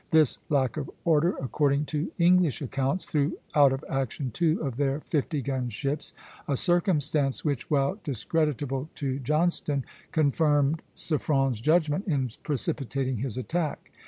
This 0.09 0.39
lack 0.49 0.77
of 0.77 0.89
order, 1.05 1.35
according 1.39 1.85
to 1.93 2.11
English 2.17 2.59
accounts, 2.59 3.05
threw 3.05 3.37
out 3.53 3.71
of 3.71 3.85
action 3.87 4.31
two 4.31 4.59
of 4.63 4.77
their 4.77 5.01
fifty 5.01 5.43
gun 5.43 5.69
ships, 5.69 6.11
a 6.47 6.57
circumstance 6.57 7.45
which, 7.45 7.69
while 7.69 7.99
discreditable 8.03 8.89
to 8.95 9.19
Johnstone, 9.19 9.85
confirmed 10.11 10.81
Suffren's 10.95 11.61
judgment 11.61 12.07
in 12.07 12.31
precipitating 12.41 13.17
his 13.17 13.37
attack. 13.37 13.91